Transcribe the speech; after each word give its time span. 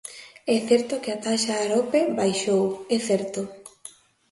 É 0.55 0.57
certo 0.69 0.93
que 1.03 1.11
a 1.13 1.21
taxa 1.25 1.53
Arope 1.63 2.01
baixou, 2.19 2.63
é 2.95 2.97
certo. 3.09 3.41